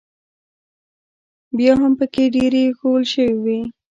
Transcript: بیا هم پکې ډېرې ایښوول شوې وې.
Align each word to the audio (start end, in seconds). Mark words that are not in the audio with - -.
بیا 1.57 1.73
هم 1.81 1.91
پکې 1.99 2.23
ډېرې 2.35 2.61
ایښوول 2.65 3.03
شوې 3.13 3.35
وې. 3.43 3.59